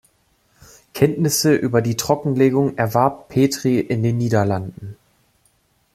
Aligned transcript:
Kenntnisse 0.95 1.53
über 1.53 1.83
die 1.83 1.95
Trockenlegung 1.95 2.75
erwarb 2.75 3.29
Petri 3.29 3.77
in 3.79 4.01
den 4.01 4.17
Niederlanden. 4.17 4.97